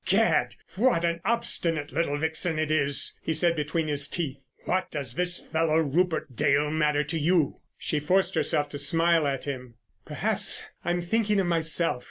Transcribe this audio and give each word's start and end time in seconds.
"Gad, 0.03 0.55
what 0.77 1.05
an 1.05 1.21
obstinate 1.23 1.91
little 1.91 2.17
vixen 2.17 2.57
it 2.57 2.71
is!" 2.71 3.19
he 3.21 3.33
said 3.33 3.55
between 3.55 3.87
his 3.87 4.07
teeth. 4.07 4.47
"What 4.65 4.89
does 4.89 5.13
this 5.13 5.37
fellow 5.37 5.77
Rupert 5.77 6.35
Dale 6.35 6.71
matter 6.71 7.03
to 7.03 7.19
you?" 7.19 7.57
She 7.77 7.99
forced 7.99 8.33
herself 8.33 8.67
to 8.69 8.79
smile 8.79 9.27
at 9.27 9.45
him. 9.45 9.75
"Perhaps 10.03 10.63
I'm 10.83 11.01
thinking 11.01 11.39
of 11.39 11.45
myself. 11.45 11.99